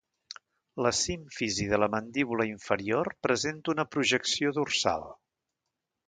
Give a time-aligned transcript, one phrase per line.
[0.83, 5.05] La símfisi de la mandíbula inferior presenta una projecció dorsal.